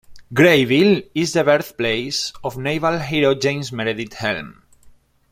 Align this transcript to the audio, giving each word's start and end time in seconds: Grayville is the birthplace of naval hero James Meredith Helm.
Grayville 0.33 1.03
is 1.13 1.33
the 1.33 1.43
birthplace 1.43 2.33
of 2.43 2.57
naval 2.57 2.97
hero 2.97 3.35
James 3.35 3.71
Meredith 3.71 4.13
Helm. 4.13 4.63